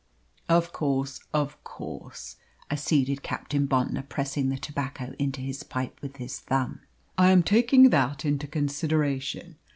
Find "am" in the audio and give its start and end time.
7.29-7.43